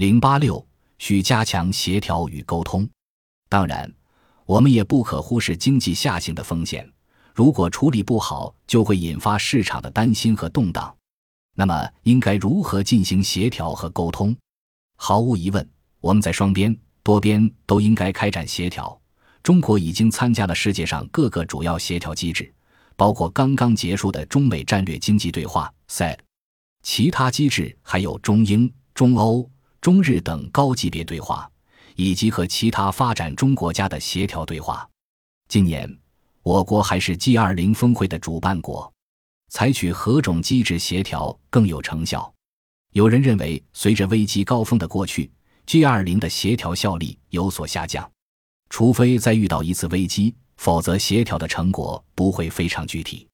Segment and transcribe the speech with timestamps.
[0.00, 2.88] 零八六需加强协调与沟通。
[3.50, 3.92] 当然，
[4.46, 6.90] 我们也不可忽视经济下行的风险。
[7.34, 10.96] 如果处理不好，就会引发市场的担心和动荡。
[11.54, 14.34] 那么，应该如何进行协调和沟通？
[14.96, 18.98] 毫无疑问，我们在双边、多边都应该开展协调。
[19.42, 22.50] 中国已经参加了世界上各个主要协调机制，
[22.96, 26.16] 包括刚刚结束的中美战略经济对话 （SAD）。
[26.82, 29.46] 其他机制还有中英、中欧、
[29.80, 31.50] 中日等高级别对话，
[31.96, 34.86] 以及和其他发展中国家的协调对话。
[35.48, 35.98] 今年，
[36.42, 38.92] 我国还是 G20 峰会的主办国，
[39.48, 42.30] 采取何种机制协调更有成效？
[42.92, 45.30] 有人认为，随着危机高峰的过去
[45.66, 48.10] ，G20 的协调效力有所下降。
[48.68, 53.26] 除非再遇到一次危机，否则协调的成果不会非常具体。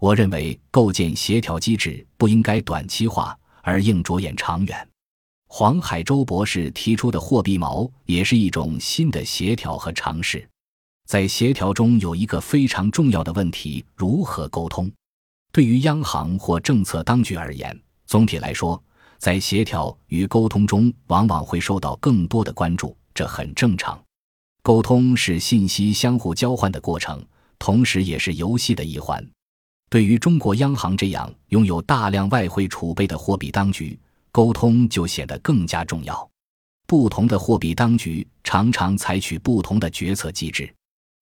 [0.00, 4.88] 我认为，构建协调机制不应该短期化，而应着眼长远。
[5.56, 10.44] 黄海洲博士提出的货币锚也是一种新的协调和尝试。
[11.06, 14.90] 在协调中有一个非常重要的问题：如何沟通？
[15.52, 18.82] 对于央行或政策当局而言，总体来说，
[19.18, 23.96] 在协调与沟通中，往往会受到更多的关注，这很正常。
[24.60, 27.24] 沟通是信息相互交换的过程，
[27.60, 29.24] 同时也是游戏的一环。
[29.88, 33.96] 对于中国央行这样拥有大量外汇储备的货币当局，
[34.34, 36.28] 沟通就显得更加重要。
[36.88, 40.74] 不同的货币当局常常采取不同的决策机制，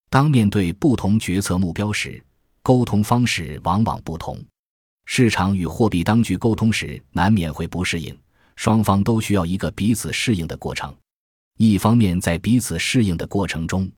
[0.09, 2.25] 当面对不同决策目标时，
[2.63, 4.43] 沟通方式往往不同。
[5.05, 8.19] 市场与货币当局沟通时，难免会不适应，
[8.57, 10.91] 双方都需要一个彼此适应的过程。
[11.59, 13.93] 一方面，在彼此适应的过程中，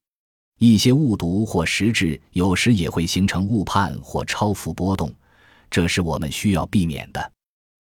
[0.58, 5.14] 一些误读或实质有时也会形成误判或超幅波动，
[5.70, 7.32] 这是我们需要避免的。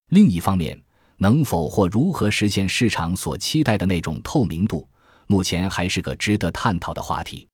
[0.09, 0.79] 另一方面，
[1.17, 4.87] 能否或如何实现市场所期待的那种透明度，
[5.27, 7.47] 目前还是个值得探讨的话题。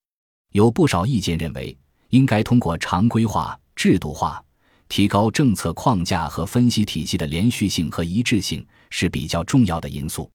[0.51, 1.77] 有不少意见认为，
[2.09, 4.43] 应该通过常规化、制度化，
[4.87, 10.29] 提高政策框架和分析体系的连续性和一致性，是比较重要的因素。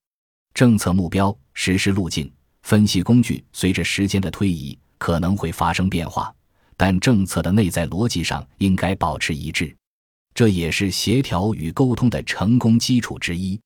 [0.55, 6.33] 政策目标、实施路径、分析工具，随着时间的推移可能会发生变化，
[6.77, 9.77] 但政策的内在逻辑上应该保持一致，
[10.35, 13.59] 这也是协调与沟通的成功基础之一。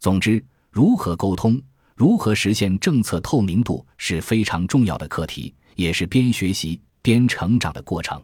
[0.00, 1.60] 总之，如何沟通、
[1.94, 8.22] 如何实现政策透明度是非常重要的课题，也是边学习边成长的过程。